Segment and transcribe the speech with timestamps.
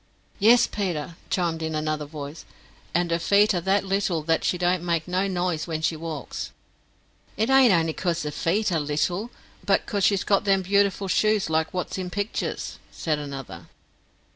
[0.39, 2.43] "Yes, Peter," chimed in another voice;
[2.91, 6.49] "and her feet are that little that she don't make no nise wen she walks."
[7.37, 9.29] "It ain't only becos her feet are little,
[9.63, 13.67] but cos she's got them beautiful shoes like wot's in picters," said another.